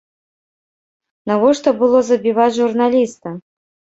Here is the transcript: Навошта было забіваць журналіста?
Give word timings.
Навошта 1.31 1.69
было 1.83 1.99
забіваць 2.09 2.57
журналіста? 2.61 3.37